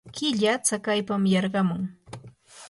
killa 0.15 0.53
tsakaypam 0.65 1.23
yarqamun. 1.33 1.83